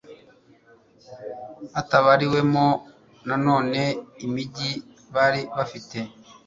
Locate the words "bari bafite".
5.13-5.97